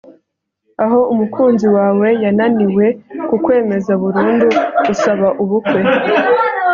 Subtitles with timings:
[0.83, 2.85] aho umukunzi wawe yananiwe
[3.27, 4.47] kukwemeza burundu
[4.93, 5.79] usaba ubukwe